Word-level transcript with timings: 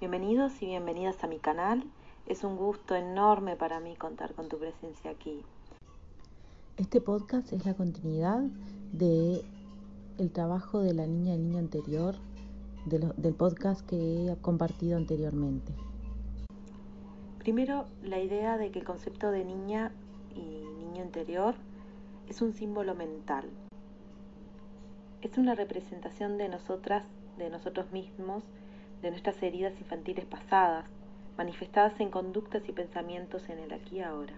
Bienvenidos 0.00 0.62
y 0.62 0.64
bienvenidas 0.64 1.22
a 1.22 1.26
mi 1.26 1.38
canal. 1.38 1.84
Es 2.26 2.42
un 2.42 2.56
gusto 2.56 2.96
enorme 2.96 3.54
para 3.56 3.80
mí 3.80 3.96
contar 3.96 4.32
con 4.32 4.48
tu 4.48 4.58
presencia 4.58 5.10
aquí. 5.10 5.42
Este 6.78 7.02
podcast 7.02 7.52
es 7.52 7.66
la 7.66 7.74
continuidad 7.74 8.40
de 8.92 9.44
el 10.16 10.30
trabajo 10.32 10.80
de 10.80 10.94
la 10.94 11.06
niña 11.06 11.34
y 11.34 11.36
niño 11.36 11.58
anterior, 11.58 12.14
del 12.86 13.34
podcast 13.34 13.86
que 13.86 14.32
he 14.32 14.36
compartido 14.36 14.96
anteriormente. 14.96 15.74
Primero, 17.38 17.84
la 18.02 18.20
idea 18.20 18.56
de 18.56 18.70
que 18.70 18.78
el 18.78 18.86
concepto 18.86 19.30
de 19.30 19.44
niña 19.44 19.92
y 20.34 20.64
niño 20.78 21.04
interior 21.04 21.56
es 22.26 22.40
un 22.40 22.54
símbolo 22.54 22.94
mental. 22.94 23.50
Es 25.20 25.36
una 25.36 25.54
representación 25.54 26.38
de 26.38 26.48
nosotras, 26.48 27.04
de 27.36 27.50
nosotros 27.50 27.92
mismos, 27.92 28.44
de 29.02 29.10
nuestras 29.10 29.42
heridas 29.42 29.72
infantiles 29.80 30.24
pasadas, 30.24 30.84
manifestadas 31.36 31.98
en 32.00 32.10
conductas 32.10 32.62
y 32.68 32.72
pensamientos 32.72 33.48
en 33.48 33.58
el 33.58 33.72
aquí 33.72 33.96
y 33.96 34.02
ahora. 34.02 34.34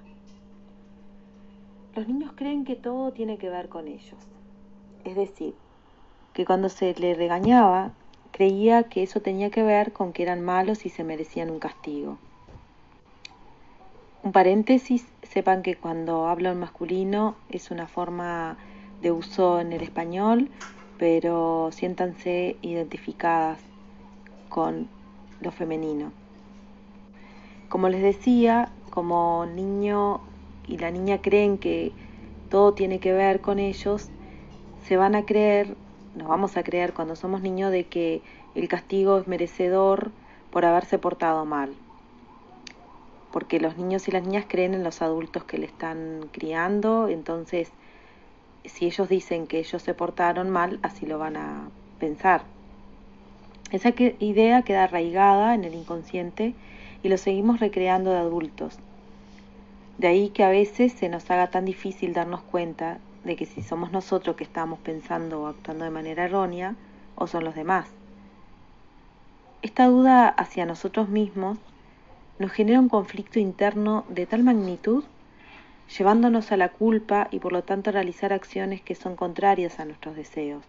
Los 1.94 2.06
niños 2.08 2.32
creen 2.34 2.64
que 2.64 2.76
todo 2.76 3.12
tiene 3.12 3.38
que 3.38 3.50
ver 3.50 3.68
con 3.68 3.88
ellos. 3.88 4.18
Es 5.04 5.16
decir, 5.16 5.54
que 6.32 6.46
cuando 6.46 6.68
se 6.68 6.94
le 6.94 7.14
regañaba, 7.14 7.92
creía 8.30 8.84
que 8.84 9.02
eso 9.02 9.20
tenía 9.20 9.50
que 9.50 9.62
ver 9.62 9.92
con 9.92 10.12
que 10.12 10.22
eran 10.22 10.40
malos 10.40 10.86
y 10.86 10.88
se 10.88 11.04
merecían 11.04 11.50
un 11.50 11.58
castigo. 11.58 12.18
Un 14.22 14.32
paréntesis, 14.32 15.06
sepan 15.22 15.62
que 15.62 15.74
cuando 15.74 16.28
hablo 16.28 16.50
en 16.50 16.60
masculino 16.60 17.34
es 17.50 17.70
una 17.70 17.88
forma 17.88 18.56
de 19.02 19.10
uso 19.10 19.60
en 19.60 19.72
el 19.72 19.82
español, 19.82 20.48
pero 20.96 21.70
siéntanse 21.72 22.56
identificadas 22.62 23.58
con 24.52 24.88
lo 25.40 25.50
femenino. 25.50 26.12
Como 27.70 27.88
les 27.88 28.02
decía, 28.02 28.70
como 28.90 29.46
niño 29.46 30.20
y 30.68 30.76
la 30.76 30.90
niña 30.90 31.22
creen 31.22 31.56
que 31.56 31.92
todo 32.50 32.74
tiene 32.74 33.00
que 33.00 33.12
ver 33.12 33.40
con 33.40 33.58
ellos, 33.58 34.10
se 34.86 34.98
van 34.98 35.14
a 35.14 35.24
creer, 35.24 35.74
nos 36.14 36.28
vamos 36.28 36.58
a 36.58 36.62
creer 36.62 36.92
cuando 36.92 37.16
somos 37.16 37.40
niños 37.40 37.72
de 37.72 37.84
que 37.84 38.20
el 38.54 38.68
castigo 38.68 39.18
es 39.18 39.26
merecedor 39.26 40.12
por 40.50 40.66
haberse 40.66 40.98
portado 40.98 41.46
mal 41.46 41.74
porque 43.32 43.58
los 43.58 43.78
niños 43.78 44.06
y 44.06 44.10
las 44.10 44.22
niñas 44.24 44.44
creen 44.46 44.74
en 44.74 44.84
los 44.84 45.00
adultos 45.00 45.44
que 45.44 45.56
le 45.58 45.64
están 45.64 46.28
criando, 46.32 47.08
entonces 47.08 47.72
si 48.64 48.84
ellos 48.86 49.08
dicen 49.08 49.46
que 49.46 49.58
ellos 49.58 49.82
se 49.82 49.94
portaron 49.94 50.50
mal, 50.50 50.78
así 50.82 51.06
lo 51.06 51.18
van 51.18 51.36
a 51.36 51.70
pensar. 51.98 52.51
Esa 53.72 53.94
idea 54.18 54.62
queda 54.62 54.84
arraigada 54.84 55.54
en 55.54 55.64
el 55.64 55.74
inconsciente 55.74 56.54
y 57.02 57.08
lo 57.08 57.16
seguimos 57.16 57.58
recreando 57.58 58.10
de 58.10 58.18
adultos. 58.18 58.78
De 59.96 60.08
ahí 60.08 60.28
que 60.28 60.44
a 60.44 60.50
veces 60.50 60.92
se 60.92 61.08
nos 61.08 61.30
haga 61.30 61.46
tan 61.46 61.64
difícil 61.64 62.12
darnos 62.12 62.42
cuenta 62.42 62.98
de 63.24 63.34
que 63.34 63.46
si 63.46 63.62
somos 63.62 63.90
nosotros 63.90 64.36
que 64.36 64.44
estamos 64.44 64.78
pensando 64.80 65.40
o 65.40 65.46
actuando 65.46 65.84
de 65.84 65.90
manera 65.90 66.26
errónea 66.26 66.76
o 67.14 67.26
son 67.26 67.44
los 67.44 67.54
demás. 67.54 67.88
Esta 69.62 69.86
duda 69.86 70.28
hacia 70.28 70.66
nosotros 70.66 71.08
mismos 71.08 71.56
nos 72.38 72.52
genera 72.52 72.78
un 72.78 72.90
conflicto 72.90 73.38
interno 73.38 74.04
de 74.10 74.26
tal 74.26 74.42
magnitud, 74.42 75.04
llevándonos 75.96 76.52
a 76.52 76.58
la 76.58 76.68
culpa 76.68 77.28
y 77.30 77.38
por 77.38 77.52
lo 77.52 77.62
tanto 77.62 77.88
a 77.88 77.94
realizar 77.94 78.34
acciones 78.34 78.82
que 78.82 78.94
son 78.94 79.16
contrarias 79.16 79.80
a 79.80 79.86
nuestros 79.86 80.14
deseos. 80.14 80.62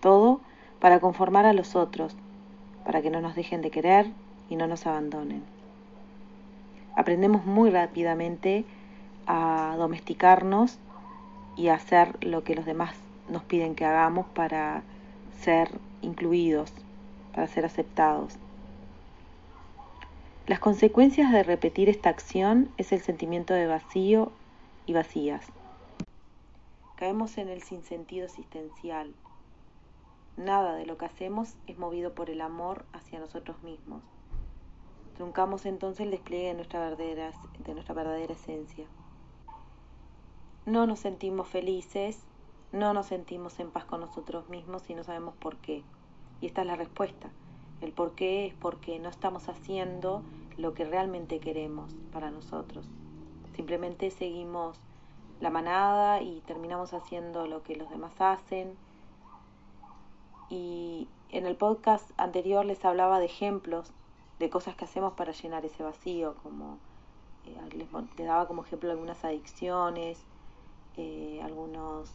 Todo 0.00 0.40
para 0.80 1.00
conformar 1.00 1.46
a 1.46 1.52
los 1.52 1.76
otros, 1.76 2.16
para 2.84 3.02
que 3.02 3.10
no 3.10 3.20
nos 3.20 3.34
dejen 3.34 3.62
de 3.62 3.70
querer 3.70 4.06
y 4.50 4.56
no 4.56 4.66
nos 4.66 4.86
abandonen. 4.86 5.42
Aprendemos 6.96 7.44
muy 7.44 7.70
rápidamente 7.70 8.64
a 9.26 9.74
domesticarnos 9.78 10.78
y 11.56 11.68
a 11.68 11.74
hacer 11.74 12.16
lo 12.24 12.44
que 12.44 12.54
los 12.54 12.66
demás 12.66 12.94
nos 13.28 13.42
piden 13.42 13.74
que 13.74 13.84
hagamos 13.84 14.26
para 14.26 14.82
ser 15.40 15.70
incluidos, 16.02 16.72
para 17.34 17.46
ser 17.46 17.64
aceptados. 17.64 18.36
Las 20.46 20.58
consecuencias 20.58 21.32
de 21.32 21.42
repetir 21.42 21.88
esta 21.88 22.10
acción 22.10 22.68
es 22.76 22.92
el 22.92 23.00
sentimiento 23.00 23.54
de 23.54 23.66
vacío 23.66 24.30
y 24.86 24.92
vacías. 24.92 25.46
Caemos 26.96 27.38
en 27.38 27.48
el 27.48 27.62
sinsentido 27.62 28.26
existencial. 28.26 29.14
Nada 30.36 30.74
de 30.74 30.86
lo 30.86 30.98
que 30.98 31.06
hacemos 31.06 31.54
es 31.66 31.78
movido 31.78 32.14
por 32.14 32.30
el 32.30 32.40
amor 32.40 32.84
hacia 32.92 33.20
nosotros 33.20 33.62
mismos. 33.62 34.02
Truncamos 35.16 35.64
entonces 35.64 36.00
el 36.00 36.10
despliegue 36.10 36.48
de 36.48 36.54
nuestra 36.54 36.80
verdadera, 36.80 37.30
de 37.58 37.74
nuestra 37.74 37.94
verdadera 37.94 38.32
esencia. 38.32 38.86
No 40.66 40.86
nos 40.86 40.98
sentimos 40.98 41.48
felices, 41.48 42.24
no 42.72 42.94
nos 42.94 43.06
sentimos 43.06 43.60
en 43.60 43.70
paz 43.70 43.84
con 43.84 44.00
nosotros 44.00 44.48
mismos 44.48 44.88
y 44.90 44.94
no 44.94 45.04
sabemos 45.04 45.36
por 45.36 45.56
qué. 45.58 45.84
Y 46.40 46.46
esta 46.46 46.62
es 46.62 46.66
la 46.66 46.76
respuesta 46.76 47.30
el 47.84 47.92
por 47.92 48.12
qué 48.12 48.46
es 48.46 48.54
porque 48.54 48.98
no 48.98 49.08
estamos 49.08 49.48
haciendo 49.48 50.22
lo 50.56 50.74
que 50.74 50.84
realmente 50.84 51.40
queremos 51.40 51.94
para 52.12 52.30
nosotros. 52.30 52.86
Simplemente 53.54 54.10
seguimos 54.10 54.78
la 55.40 55.50
manada 55.50 56.22
y 56.22 56.40
terminamos 56.46 56.94
haciendo 56.94 57.46
lo 57.46 57.62
que 57.62 57.76
los 57.76 57.90
demás 57.90 58.20
hacen. 58.20 58.74
Y 60.54 61.08
en 61.30 61.46
el 61.46 61.56
podcast 61.56 62.08
anterior 62.16 62.64
les 62.64 62.84
hablaba 62.84 63.18
de 63.18 63.24
ejemplos 63.24 63.92
de 64.38 64.50
cosas 64.50 64.76
que 64.76 64.84
hacemos 64.84 65.14
para 65.14 65.32
llenar 65.32 65.64
ese 65.64 65.82
vacío, 65.82 66.36
como 66.44 66.78
eh, 67.44 67.58
les, 67.72 67.90
daba 68.24 68.46
como 68.46 68.62
ejemplo 68.62 68.88
algunas 68.92 69.24
adicciones, 69.24 70.24
eh, 70.96 71.40
algunos, 71.42 72.12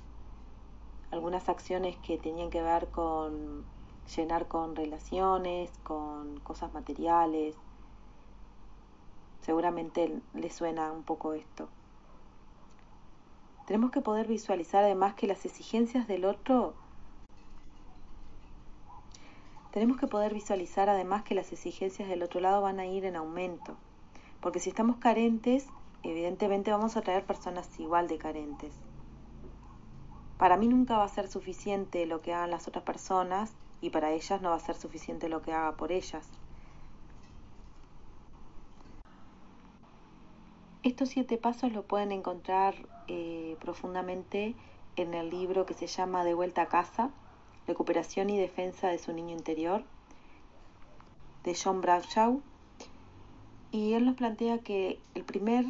algunas 1.11 1.49
acciones 1.49 1.97
que 1.97 2.17
tenían 2.17 2.49
que 2.49 2.61
ver 2.61 2.87
con 2.87 3.65
llenar 4.15 4.47
con 4.47 4.77
relaciones, 4.77 5.69
con 5.83 6.39
cosas 6.39 6.73
materiales. 6.73 7.57
Seguramente 9.41 10.21
le 10.33 10.49
suena 10.49 10.93
un 10.93 11.03
poco 11.03 11.33
esto. 11.33 11.67
Tenemos 13.67 13.91
que 13.91 13.99
poder 13.99 14.27
visualizar 14.27 14.85
además 14.85 15.15
que 15.15 15.27
las 15.27 15.43
exigencias 15.43 16.07
del 16.07 16.23
otro 16.23 16.73
tenemos 19.79 19.97
que 19.97 20.07
poder 20.07 20.33
visualizar 20.33 20.89
además 20.89 21.23
que 21.23 21.35
las 21.35 21.53
exigencias 21.53 22.09
del 22.09 22.21
otro 22.21 22.41
lado 22.41 22.61
van 22.61 22.81
a 22.81 22.85
ir 22.85 23.05
en 23.05 23.15
aumento, 23.15 23.77
porque 24.41 24.59
si 24.59 24.71
estamos 24.71 24.97
carentes, 24.97 25.67
evidentemente 26.03 26.69
vamos 26.69 26.97
a 26.97 27.01
traer 27.01 27.23
personas 27.23 27.79
igual 27.79 28.09
de 28.09 28.17
carentes. 28.17 28.73
Para 30.37 30.57
mí 30.57 30.67
nunca 30.67 30.97
va 30.97 31.05
a 31.05 31.07
ser 31.07 31.29
suficiente 31.29 32.05
lo 32.07 32.21
que 32.21 32.33
hagan 32.33 32.51
las 32.51 32.67
otras 32.67 32.83
personas 32.83 33.53
y 33.79 33.89
para 33.89 34.11
ellas 34.11 34.41
no 34.41 34.49
va 34.49 34.57
a 34.57 34.59
ser 34.59 34.75
suficiente 34.75 35.29
lo 35.29 35.41
que 35.41 35.53
haga 35.53 35.71
por 35.77 35.93
ellas. 35.93 36.27
Estos 40.83 41.07
siete 41.07 41.37
pasos 41.37 41.71
lo 41.71 41.83
pueden 41.83 42.11
encontrar 42.11 42.75
eh, 43.07 43.55
profundamente 43.61 44.55
en 44.97 45.13
el 45.13 45.29
libro 45.29 45.65
que 45.65 45.73
se 45.73 45.87
llama 45.87 46.25
De 46.25 46.33
vuelta 46.33 46.63
a 46.63 46.67
casa, 46.67 47.11
recuperación 47.69 48.29
y 48.29 48.37
defensa 48.37 48.89
de 48.89 48.97
su 48.97 49.13
niño 49.13 49.35
interior, 49.35 49.83
de 51.43 51.55
John 51.55 51.81
Bradshaw. 51.81 52.41
Y 53.71 53.93
él 53.93 54.05
nos 54.05 54.15
plantea 54.15 54.57
que 54.57 54.99
el 55.13 55.23
primer 55.23 55.65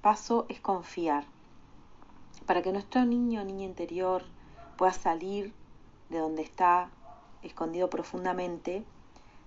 paso 0.00 0.46
es 0.48 0.60
confiar. 0.60 1.24
Para 2.46 2.62
que 2.62 2.72
nuestro 2.72 3.04
niño 3.04 3.42
o 3.42 3.44
niña 3.44 3.66
interior 3.66 4.24
pueda 4.78 4.92
salir 4.92 5.52
de 6.08 6.18
donde 6.18 6.42
está, 6.42 6.90
escondido 7.42 7.90
profundamente, 7.90 8.82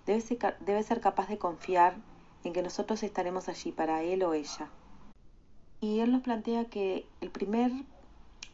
debe 0.06 0.22
ser, 0.22 0.58
debe 0.60 0.84
ser 0.84 1.02
capaz 1.02 1.28
de 1.28 1.40
confiar 1.40 1.96
en 2.44 2.54
que 2.54 2.62
nosotros 2.62 3.02
estaremos 3.02 3.50
allí 3.50 3.72
para 3.72 4.04
él 4.04 4.24
o 4.24 4.34
ella. 4.34 4.70
Y 5.82 6.00
él 6.00 6.12
nos 6.12 6.22
plantea 6.22 6.66
que 6.66 7.06
el 7.20 7.32
primer 7.32 7.72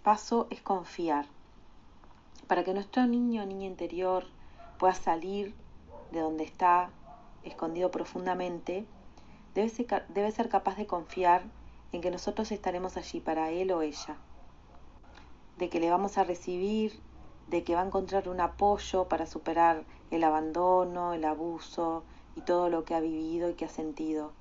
paso 0.03 0.47
es 0.49 0.61
confiar. 0.61 1.25
Para 2.47 2.63
que 2.63 2.74
nuestro 2.74 3.06
niño 3.06 3.44
o 3.44 3.45
niña 3.45 3.68
interior 3.68 4.25
pueda 4.77 4.94
salir 4.94 5.53
de 6.12 6.19
donde 6.19 6.44
está, 6.44 6.89
escondido 7.44 7.91
profundamente, 7.91 8.86
debe 9.53 9.69
ser, 9.69 10.06
debe 10.09 10.31
ser 10.31 10.50
capaz 10.50 10.75
de 10.77 10.88
confiar 10.88 11.44
en 11.91 12.01
que 12.01 12.12
nosotros 12.12 12.51
estaremos 12.51 12.97
allí 12.97 13.19
para 13.19 13.51
él 13.51 13.71
o 13.71 13.81
ella, 13.81 14.18
de 15.57 15.69
que 15.69 15.80
le 15.80 15.89
vamos 15.89 16.18
a 16.18 16.24
recibir 16.24 17.00
de 17.50 17.63
que 17.63 17.75
va 17.75 17.81
a 17.81 17.86
encontrar 17.86 18.30
un 18.30 18.39
apoyo 18.42 19.07
para 19.07 19.25
superar 19.25 19.83
el 20.12 20.24
abandono, 20.24 21.13
el 21.13 21.25
abuso 21.25 22.03
y 22.35 22.42
todo 22.42 22.69
lo 22.69 22.85
que 22.85 22.94
ha 22.94 23.00
vivido 23.00 23.50
y 23.50 23.56
que 23.56 23.65
ha 23.65 23.69
sentido, 23.69 24.31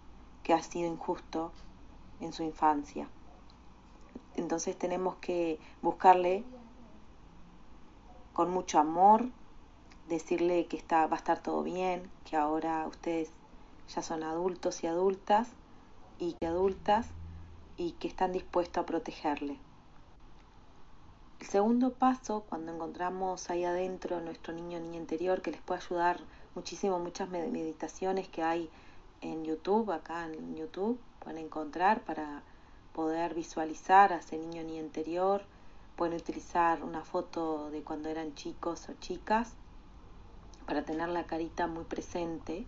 que 0.43 0.53
ha 0.53 0.63
sido 0.63 0.91
injusto 0.91 1.53
en 2.21 2.33
su 2.33 2.43
infancia. 2.43 3.09
Entonces 4.37 4.77
tenemos 4.77 5.17
que 5.17 5.59
buscarle 5.83 6.45
con 8.39 8.53
mucho 8.53 8.79
amor 8.79 9.27
decirle 10.09 10.67
que 10.67 10.77
está, 10.77 11.09
va 11.09 11.17
a 11.17 11.19
estar 11.19 11.43
todo 11.43 11.65
bien, 11.65 12.09
que 12.25 12.37
ahora 12.37 12.87
ustedes 12.87 13.33
ya 13.93 14.01
son 14.01 14.23
adultos 14.23 14.85
y 14.85 14.87
adultas 14.87 15.49
y 16.21 16.35
que 16.35 16.47
adultas 16.47 17.09
y 17.77 17.95
que 17.99 18.07
están 18.07 18.31
dispuestos 18.31 18.81
a 18.81 18.87
protegerle. 18.87 19.59
El 21.41 21.47
segundo 21.49 21.93
paso, 21.93 22.45
cuando 22.49 22.73
encontramos 22.73 23.51
ahí 23.51 23.65
adentro 23.65 24.21
nuestro 24.21 24.55
niño 24.55 24.79
o 24.79 24.83
niña 24.83 24.99
interior, 24.99 25.43
que 25.43 25.51
les 25.51 25.61
puede 25.61 25.81
ayudar 25.81 26.21
muchísimo, 26.55 27.01
muchas 27.01 27.29
meditaciones 27.31 28.29
que 28.29 28.45
hay 28.45 28.71
en 29.21 29.45
YouTube, 29.45 29.91
acá 29.91 30.27
en 30.27 30.55
YouTube, 30.55 30.97
pueden 31.19 31.39
encontrar 31.39 32.05
para 32.05 32.45
poder 32.93 33.35
visualizar 33.35 34.13
a 34.13 34.19
ese 34.19 34.39
niño 34.39 34.63
ni 34.63 34.79
interior. 34.79 35.43
Pueden 35.99 36.15
utilizar 36.15 36.85
una 36.85 37.03
foto 37.03 37.71
de 37.73 37.83
cuando 37.83 38.09
eran 38.09 38.33
chicos 38.37 38.89
o 38.89 38.93
chicas 39.01 39.55
para 40.65 40.85
tener 40.85 41.09
la 41.09 41.25
carita 41.25 41.67
muy 41.67 41.83
presente. 41.83 42.65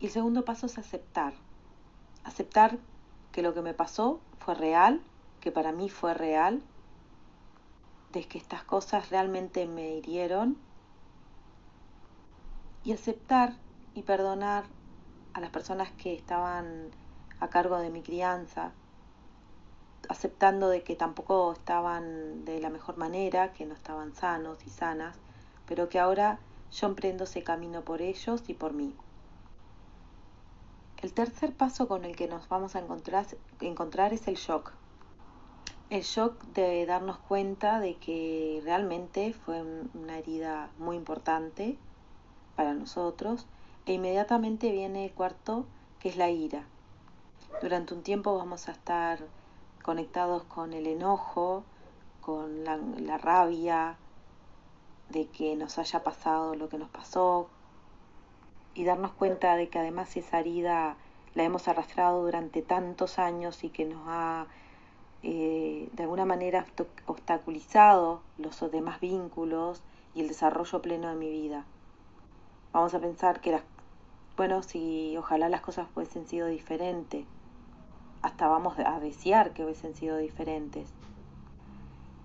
Y 0.00 0.06
el 0.06 0.10
segundo 0.10 0.46
paso 0.46 0.64
es 0.64 0.78
aceptar. 0.78 1.34
Aceptar 2.24 2.78
que 3.30 3.42
lo 3.42 3.52
que 3.52 3.60
me 3.60 3.74
pasó 3.74 4.20
fue 4.38 4.54
real, 4.54 5.02
que 5.40 5.52
para 5.52 5.70
mí 5.70 5.90
fue 5.90 6.14
real, 6.14 6.62
de 8.12 8.26
que 8.26 8.38
estas 8.38 8.64
cosas 8.64 9.10
realmente 9.10 9.66
me 9.66 9.96
hirieron. 9.96 10.56
Y 12.84 12.92
aceptar 12.92 13.52
y 13.94 14.00
perdonar 14.00 14.64
a 15.34 15.40
las 15.40 15.50
personas 15.50 15.92
que 15.92 16.14
estaban 16.14 16.88
a 17.38 17.48
cargo 17.48 17.76
de 17.80 17.90
mi 17.90 18.00
crianza, 18.00 18.72
aceptando 20.08 20.68
de 20.68 20.82
que 20.82 20.96
tampoco 20.96 21.52
estaban 21.52 22.44
de 22.44 22.60
la 22.60 22.70
mejor 22.70 22.96
manera, 22.96 23.52
que 23.52 23.66
no 23.66 23.74
estaban 23.74 24.14
sanos 24.14 24.58
y 24.66 24.70
sanas, 24.70 25.16
pero 25.66 25.88
que 25.88 25.98
ahora 25.98 26.38
yo 26.72 26.86
emprendo 26.86 27.24
ese 27.24 27.42
camino 27.42 27.82
por 27.82 28.02
ellos 28.02 28.42
y 28.48 28.54
por 28.54 28.72
mí. 28.72 28.94
El 31.02 31.12
tercer 31.12 31.52
paso 31.52 31.86
con 31.86 32.04
el 32.04 32.16
que 32.16 32.28
nos 32.28 32.48
vamos 32.48 32.76
a 32.76 32.80
encontrar, 32.80 33.26
encontrar 33.60 34.12
es 34.12 34.26
el 34.26 34.36
shock. 34.36 34.72
El 35.90 36.02
shock 36.02 36.42
de 36.54 36.86
darnos 36.86 37.18
cuenta 37.18 37.78
de 37.78 37.96
que 37.96 38.62
realmente 38.64 39.34
fue 39.34 39.62
una 39.92 40.18
herida 40.18 40.70
muy 40.78 40.96
importante 40.96 41.76
para 42.56 42.72
nosotros 42.72 43.46
e 43.86 43.92
inmediatamente 43.92 44.72
viene 44.72 45.04
el 45.04 45.12
cuarto, 45.12 45.66
que 46.00 46.08
es 46.08 46.16
la 46.16 46.30
ira. 46.30 46.64
Durante 47.60 47.94
un 47.94 48.02
tiempo 48.02 48.36
vamos 48.36 48.68
a 48.68 48.72
estar 48.72 49.20
conectados 49.84 50.42
con 50.44 50.72
el 50.72 50.86
enojo, 50.86 51.62
con 52.22 52.64
la, 52.64 53.18
rabia 53.18 53.96
de 55.10 55.26
que 55.26 55.54
nos 55.56 55.78
haya 55.78 56.02
pasado 56.02 56.54
lo 56.54 56.70
que 56.70 56.78
nos 56.78 56.88
pasó 56.88 57.48
y 58.74 58.84
darnos 58.84 59.12
cuenta 59.12 59.56
de 59.56 59.68
que 59.68 59.78
además 59.78 60.16
esa 60.16 60.40
herida 60.40 60.96
la 61.34 61.44
hemos 61.44 61.68
arrastrado 61.68 62.22
durante 62.22 62.62
tantos 62.62 63.18
años 63.18 63.62
y 63.62 63.68
que 63.68 63.84
nos 63.84 64.02
ha 64.06 64.46
eh, 65.22 65.88
de 65.92 66.02
alguna 66.02 66.24
manera 66.24 66.64
obstaculizado 67.06 68.22
los 68.38 68.58
demás 68.72 69.00
vínculos 69.00 69.82
y 70.14 70.22
el 70.22 70.28
desarrollo 70.28 70.80
pleno 70.80 71.10
de 71.10 71.16
mi 71.16 71.30
vida. 71.30 71.66
Vamos 72.72 72.94
a 72.94 73.00
pensar 73.00 73.40
que 73.40 73.52
las 73.52 73.62
bueno, 74.36 74.64
si 74.64 75.16
ojalá 75.16 75.48
las 75.48 75.60
cosas 75.60 75.86
hubiesen 75.94 76.26
sido 76.26 76.48
diferentes, 76.48 77.24
hasta 78.24 78.48
vamos 78.48 78.78
a 78.78 79.00
desear 79.00 79.52
que 79.52 79.64
hubiesen 79.64 79.94
sido 79.94 80.16
diferentes. 80.16 80.88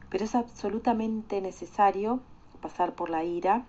Pero 0.10 0.24
es 0.24 0.34
absolutamente 0.34 1.42
necesario 1.42 2.22
pasar 2.62 2.96
por 2.96 3.10
la 3.10 3.26
ira 3.26 3.66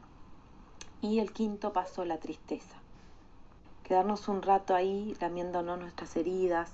y 1.01 1.19
el 1.19 1.33
quinto 1.33 1.73
paso, 1.73 2.05
la 2.05 2.19
tristeza. 2.19 2.77
Quedarnos 3.83 4.29
un 4.29 4.43
rato 4.43 4.77
ahí 4.77 5.17
lamiéndonos 5.21 5.81
nuestras 5.81 6.17
heridas, 6.17 6.71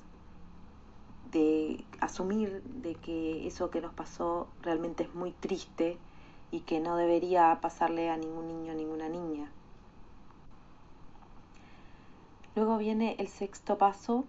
de 1.32 1.82
asumir 2.00 2.62
de 2.62 2.94
que 2.94 3.46
eso 3.46 3.70
que 3.70 3.80
nos 3.80 3.94
pasó 3.94 4.48
realmente 4.60 5.04
es 5.04 5.14
muy 5.14 5.32
triste 5.32 5.96
y 6.50 6.60
que 6.60 6.80
no 6.80 6.96
debería 6.96 7.58
pasarle 7.62 8.10
a 8.10 8.18
ningún 8.18 8.46
niño 8.46 8.74
ninguna 8.74 9.08
niña. 9.08 9.50
Luego 12.54 12.76
viene 12.76 13.16
el 13.18 13.28
sexto 13.28 13.78
paso, 13.78 14.26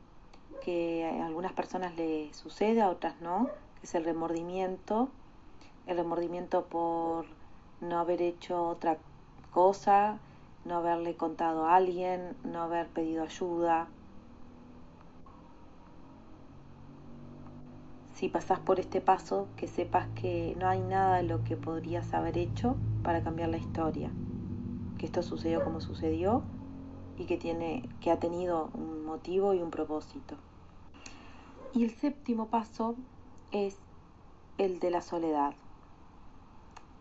que 0.59 1.05
a 1.05 1.25
algunas 1.25 1.53
personas 1.53 1.95
le 1.95 2.33
sucede, 2.33 2.81
a 2.81 2.89
otras 2.89 3.19
no, 3.21 3.49
que 3.79 3.87
es 3.87 3.95
el 3.95 4.03
remordimiento. 4.03 5.09
El 5.85 5.97
remordimiento 5.97 6.65
por 6.65 7.25
no 7.81 7.99
haber 7.99 8.21
hecho 8.21 8.67
otra 8.67 8.97
cosa, 9.51 10.19
no 10.65 10.77
haberle 10.77 11.15
contado 11.15 11.65
a 11.65 11.75
alguien, 11.75 12.35
no 12.43 12.61
haber 12.61 12.87
pedido 12.87 13.23
ayuda. 13.23 13.87
Si 18.13 18.29
pasas 18.29 18.59
por 18.59 18.79
este 18.79 18.99
paso, 18.99 19.47
que 19.55 19.67
sepas 19.67 20.07
que 20.15 20.55
no 20.59 20.67
hay 20.67 20.81
nada 20.81 21.17
de 21.17 21.23
lo 21.23 21.43
que 21.43 21.55
podrías 21.55 22.13
haber 22.13 22.37
hecho 22.37 22.75
para 23.03 23.23
cambiar 23.23 23.49
la 23.49 23.57
historia. 23.57 24.09
Que 24.97 25.05
esto 25.05 25.21
sucedió 25.21 25.63
como 25.63 25.81
sucedió 25.81 26.41
y 27.17 27.25
que, 27.25 27.37
tiene, 27.37 27.87
que 28.01 28.11
ha 28.11 28.19
tenido 28.19 28.71
un 28.73 28.96
y 29.25 29.39
un 29.39 29.71
propósito. 29.71 30.35
Y 31.73 31.83
el 31.83 31.91
séptimo 31.95 32.47
paso 32.47 32.95
es 33.51 33.77
el 34.57 34.79
de 34.79 34.91
la 34.91 35.01
soledad. 35.01 35.53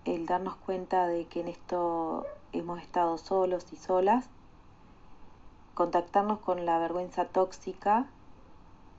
El 0.05 0.27
darnos 0.27 0.57
cuenta 0.57 1.07
de 1.07 1.27
que 1.27 1.41
en 1.41 1.49
esto 1.49 2.27
hemos 2.53 2.81
estado 2.81 3.19
solos 3.19 3.73
y 3.73 3.77
solas. 3.77 4.29
Contactarnos 5.75 6.39
con 6.41 6.65
la 6.65 6.79
vergüenza 6.79 7.27
tóxica, 7.27 8.07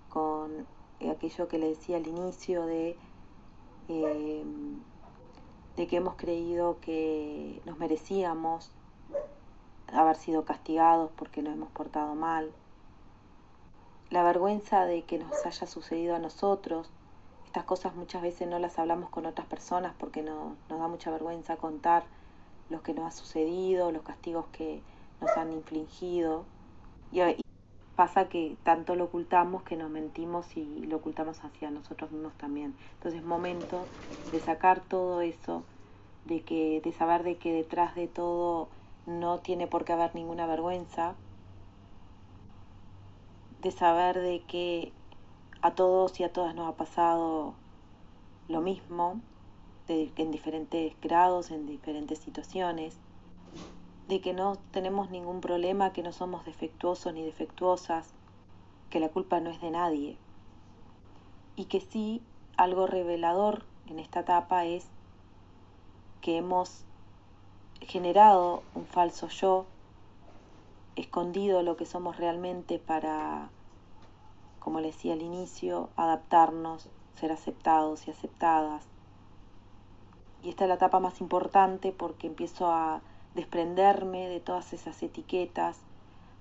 con 0.09 0.67
aquello 1.09 1.47
que 1.47 1.57
le 1.57 1.69
decía 1.69 1.97
al 1.97 2.07
inicio 2.07 2.65
de, 2.65 2.97
eh, 3.87 4.43
de 5.75 5.87
que 5.87 5.97
hemos 5.97 6.15
creído 6.15 6.79
que 6.81 7.61
nos 7.65 7.77
merecíamos 7.77 8.71
haber 9.93 10.15
sido 10.17 10.43
castigados 10.43 11.11
porque 11.15 11.41
nos 11.41 11.53
hemos 11.53 11.71
portado 11.71 12.15
mal, 12.15 12.51
la 14.09 14.23
vergüenza 14.23 14.85
de 14.85 15.03
que 15.03 15.17
nos 15.17 15.45
haya 15.45 15.67
sucedido 15.67 16.15
a 16.15 16.19
nosotros. 16.19 16.89
Estas 17.45 17.65
cosas 17.65 17.95
muchas 17.95 18.21
veces 18.21 18.47
no 18.47 18.59
las 18.59 18.79
hablamos 18.79 19.09
con 19.09 19.25
otras 19.25 19.47
personas 19.47 19.93
porque 19.97 20.21
no, 20.21 20.55
nos 20.69 20.79
da 20.79 20.87
mucha 20.87 21.11
vergüenza 21.11 21.57
contar 21.57 22.03
lo 22.69 22.81
que 22.83 22.93
nos 22.93 23.05
ha 23.05 23.11
sucedido, 23.11 23.91
los 23.91 24.03
castigos 24.03 24.45
que 24.51 24.81
nos 25.21 25.35
han 25.37 25.51
infligido. 25.53 26.45
Y, 27.11 27.21
pasa 27.97 28.29
que 28.29 28.57
tanto 28.63 28.95
lo 28.95 29.05
ocultamos 29.05 29.63
que 29.63 29.75
nos 29.75 29.89
mentimos 29.89 30.55
y 30.55 30.85
lo 30.85 30.97
ocultamos 30.97 31.43
hacia 31.43 31.71
nosotros 31.71 32.11
mismos 32.11 32.33
también. 32.37 32.75
Entonces 32.93 33.21
es 33.21 33.25
momento 33.25 33.87
de 34.31 34.39
sacar 34.39 34.81
todo 34.81 35.21
eso, 35.21 35.63
de 36.25 36.41
que, 36.41 36.79
de 36.83 36.93
saber 36.93 37.23
de 37.23 37.37
que 37.37 37.51
detrás 37.51 37.95
de 37.95 38.07
todo 38.07 38.69
no 39.07 39.39
tiene 39.39 39.65
por 39.65 39.83
qué 39.83 39.93
haber 39.93 40.13
ninguna 40.13 40.45
vergüenza, 40.45 41.15
de 43.61 43.71
saber 43.71 44.19
de 44.19 44.41
que 44.41 44.91
a 45.61 45.71
todos 45.71 46.19
y 46.19 46.23
a 46.23 46.31
todas 46.31 46.55
nos 46.55 46.67
ha 46.67 46.75
pasado 46.77 47.53
lo 48.47 48.61
mismo, 48.61 49.19
en 49.87 50.31
diferentes 50.31 50.93
grados, 51.01 51.51
en 51.51 51.65
diferentes 51.65 52.19
situaciones, 52.19 52.97
de 54.07 54.21
que 54.21 54.33
no 54.33 54.57
tenemos 54.71 55.09
ningún 55.09 55.41
problema, 55.41 55.93
que 55.93 56.03
no 56.03 56.11
somos 56.11 56.45
defectuosos 56.45 57.13
ni 57.13 57.23
defectuosas, 57.23 58.13
que 58.89 58.99
la 58.99 59.09
culpa 59.09 59.39
no 59.39 59.49
es 59.49 59.61
de 59.61 59.71
nadie. 59.71 60.17
Y 61.55 61.65
que 61.65 61.81
sí, 61.81 62.21
algo 62.55 62.87
revelador 62.87 63.63
en 63.87 63.99
esta 63.99 64.21
etapa 64.21 64.65
es 64.65 64.87
que 66.21 66.37
hemos 66.37 66.83
generado 67.81 68.63
un 68.75 68.85
falso 68.85 69.27
yo, 69.27 69.65
escondido 71.01 71.61
lo 71.61 71.77
que 71.77 71.85
somos 71.85 72.17
realmente 72.17 72.79
para, 72.79 73.49
como 74.59 74.79
le 74.79 74.87
decía 74.87 75.13
al 75.13 75.21
inicio, 75.21 75.89
adaptarnos, 75.95 76.89
ser 77.15 77.31
aceptados 77.31 78.07
y 78.07 78.11
aceptadas. 78.11 78.83
Y 80.43 80.49
esta 80.49 80.65
es 80.65 80.69
la 80.69 80.75
etapa 80.75 80.99
más 80.99 81.21
importante 81.21 81.91
porque 81.91 82.27
empiezo 82.27 82.71
a 82.71 83.01
desprenderme 83.35 84.27
de 84.27 84.39
todas 84.39 84.73
esas 84.73 85.01
etiquetas, 85.03 85.77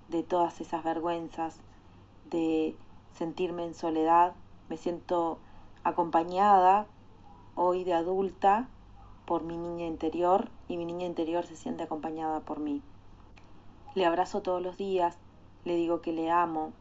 de 0.09 0.23
todas 0.23 0.61
esas 0.61 0.85
vergüenzas, 0.85 1.59
de 2.31 2.77
sentirme 3.15 3.65
en 3.65 3.75
soledad. 3.75 4.35
Me 4.69 4.77
siento 4.77 5.39
acompañada 5.85 6.87
hoy 7.55 7.85
de 7.85 7.95
adulta 7.95 8.69
por 9.25 9.43
mi 9.43 9.57
niña 9.57 9.87
interior 9.87 10.49
y 10.69 10.77
mi 10.77 10.85
niña 10.85 11.07
interior 11.07 11.47
se 11.47 11.57
siente 11.57 11.83
acompañada 11.83 12.41
por 12.41 12.59
mí. 12.59 12.83
Le 13.97 14.07
abrazo 14.07 14.43
todos 14.43 14.63
los 14.63 14.77
días, 14.77 15.19
le 15.65 15.75
digo 15.75 16.03
que 16.03 16.13
le 16.13 16.31
amo. 16.31 16.73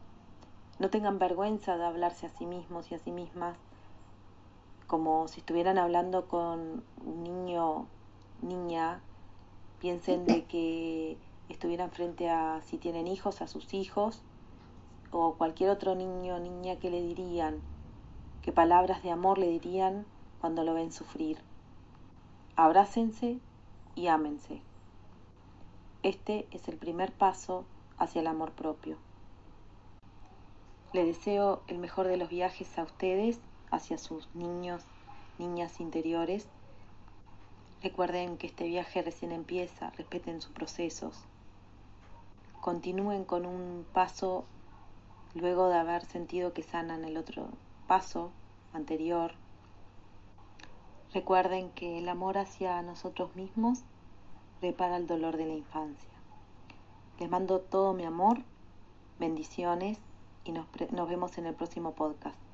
No 0.78 0.88
tengan 0.90 1.18
vergüenza 1.18 1.76
de 1.76 1.84
hablarse 1.84 2.26
a 2.26 2.30
sí 2.30 2.46
mismos 2.46 2.92
y 2.92 2.94
a 2.94 3.00
sí 3.00 3.10
mismas 3.10 3.56
como 4.86 5.26
si 5.26 5.40
estuvieran 5.40 5.78
hablando 5.78 6.28
con 6.28 6.84
un 7.04 7.24
niño, 7.24 7.86
niña 8.40 9.00
Piensen 9.80 10.24
de 10.24 10.44
que 10.44 11.18
estuvieran 11.50 11.90
frente 11.90 12.30
a, 12.30 12.62
si 12.62 12.78
tienen 12.78 13.06
hijos, 13.06 13.42
a 13.42 13.46
sus 13.46 13.74
hijos, 13.74 14.22
o 15.10 15.34
cualquier 15.34 15.68
otro 15.68 15.94
niño 15.94 16.36
o 16.36 16.38
niña 16.38 16.76
que 16.76 16.90
le 16.90 17.02
dirían, 17.02 17.60
qué 18.40 18.52
palabras 18.52 19.02
de 19.02 19.10
amor 19.10 19.38
le 19.38 19.48
dirían 19.48 20.06
cuando 20.40 20.64
lo 20.64 20.72
ven 20.72 20.92
sufrir. 20.92 21.38
Abrácense 22.56 23.38
y 23.94 24.06
ámense. 24.06 24.62
Este 26.06 26.46
es 26.52 26.68
el 26.68 26.76
primer 26.76 27.10
paso 27.10 27.64
hacia 27.98 28.20
el 28.20 28.28
amor 28.28 28.52
propio. 28.52 28.96
Le 30.92 31.04
deseo 31.04 31.64
el 31.66 31.78
mejor 31.78 32.06
de 32.06 32.16
los 32.16 32.28
viajes 32.28 32.78
a 32.78 32.84
ustedes, 32.84 33.40
hacia 33.72 33.98
sus 33.98 34.32
niños, 34.32 34.84
niñas 35.36 35.80
interiores. 35.80 36.46
Recuerden 37.82 38.38
que 38.38 38.46
este 38.46 38.68
viaje 38.68 39.02
recién 39.02 39.32
empieza, 39.32 39.90
respeten 39.96 40.40
sus 40.40 40.52
procesos. 40.52 41.24
Continúen 42.60 43.24
con 43.24 43.44
un 43.44 43.84
paso 43.92 44.44
luego 45.34 45.68
de 45.68 45.78
haber 45.78 46.04
sentido 46.04 46.52
que 46.52 46.62
sanan 46.62 47.04
el 47.04 47.16
otro 47.16 47.48
paso 47.88 48.30
anterior. 48.72 49.32
Recuerden 51.12 51.70
que 51.70 51.98
el 51.98 52.08
amor 52.08 52.38
hacia 52.38 52.80
nosotros 52.82 53.34
mismos 53.34 53.82
repara 54.60 54.96
el 54.96 55.06
dolor 55.06 55.36
de 55.36 55.46
la 55.46 55.54
infancia. 55.54 56.10
Les 57.18 57.30
mando 57.30 57.60
todo 57.60 57.92
mi 57.94 58.04
amor, 58.04 58.38
bendiciones 59.18 59.98
y 60.44 60.52
nos, 60.52 60.66
nos 60.90 61.08
vemos 61.08 61.38
en 61.38 61.46
el 61.46 61.54
próximo 61.54 61.92
podcast. 61.92 62.45